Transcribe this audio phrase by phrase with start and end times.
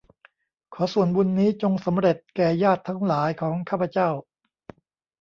[0.73, 4.09] ขอส่วนบุญนี้จงสำเร็จแก่ญาติทั้งหลายของข้าพเจ้า